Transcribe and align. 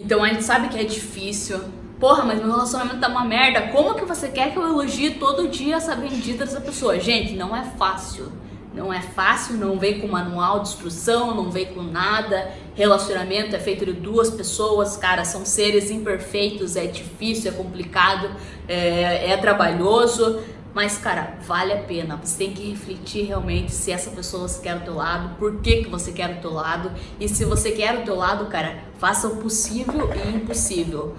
Então 0.00 0.24
a 0.24 0.28
gente 0.28 0.42
sabe 0.42 0.68
que 0.68 0.78
é 0.78 0.84
difícil. 0.84 1.60
Porra, 2.00 2.24
mas 2.24 2.38
meu 2.38 2.48
relacionamento 2.48 2.98
tá 2.98 3.08
uma 3.08 3.24
merda. 3.24 3.68
Como 3.68 3.94
que 3.94 4.06
você 4.06 4.28
quer 4.28 4.52
que 4.52 4.58
eu 4.58 4.66
elogie 4.66 5.10
todo 5.10 5.46
dia 5.48 5.76
essa 5.76 5.94
bendita 5.94 6.46
dessa 6.46 6.60
pessoa? 6.60 6.98
Gente, 6.98 7.34
não 7.34 7.54
é 7.54 7.62
fácil. 7.62 8.32
Não 8.72 8.92
é 8.92 9.02
fácil, 9.02 9.56
não 9.56 9.78
vem 9.78 10.00
com 10.00 10.06
manual 10.06 10.60
de 10.60 10.68
instrução, 10.68 11.34
não 11.34 11.50
vem 11.50 11.66
com 11.66 11.82
nada. 11.82 12.52
Relacionamento 12.74 13.54
é 13.54 13.58
feito 13.58 13.84
de 13.84 13.92
duas 13.92 14.30
pessoas, 14.30 14.96
cara, 14.96 15.24
são 15.24 15.44
seres 15.44 15.90
imperfeitos, 15.90 16.76
é 16.76 16.86
difícil, 16.86 17.50
é 17.50 17.54
complicado, 17.54 18.30
é, 18.68 19.32
é 19.32 19.36
trabalhoso. 19.36 20.40
Mas, 20.74 20.98
cara, 20.98 21.38
vale 21.46 21.72
a 21.72 21.82
pena. 21.82 22.16
Você 22.16 22.38
tem 22.38 22.52
que 22.52 22.70
refletir 22.70 23.26
realmente 23.26 23.72
se 23.72 23.90
essa 23.90 24.10
pessoa 24.10 24.46
você 24.46 24.62
quer 24.62 24.72
ao 24.72 24.80
teu 24.80 24.94
lado, 24.94 25.36
por 25.36 25.60
que, 25.60 25.84
que 25.84 25.88
você 25.88 26.12
quer 26.12 26.38
o 26.38 26.40
teu 26.40 26.52
lado. 26.52 26.92
E 27.18 27.28
se 27.28 27.44
você 27.44 27.72
quer 27.72 27.98
o 27.98 28.04
teu 28.04 28.16
lado, 28.16 28.46
cara, 28.46 28.78
faça 28.98 29.26
o 29.26 29.36
possível 29.36 30.10
e 30.14 30.36
impossível. 30.36 31.16